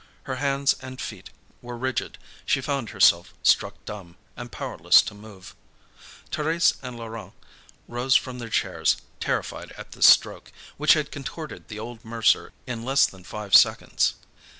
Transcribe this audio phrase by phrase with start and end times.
[0.23, 1.29] Her hands and feet
[1.61, 2.17] were rigid.
[2.43, 5.55] She found herself struck dumb, and powerless to move.
[6.31, 7.33] Thérèse and Laurent
[7.87, 12.83] rose from their chairs, terrified at this stroke, which had contorted the old mercer in
[12.83, 14.15] less than five seconds.